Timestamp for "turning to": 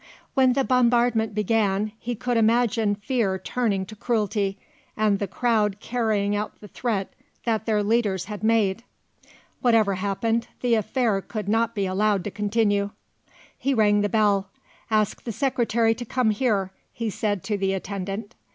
3.37-3.95